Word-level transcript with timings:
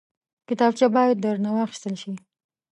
کتابچه 0.47 0.87
باید 0.95 1.21
درنه 1.23 1.49
واخیستل 1.53 1.93
شي 2.01 2.11